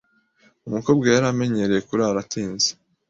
[0.67, 2.69] Umukobwa yari amenyereye kurara atinze.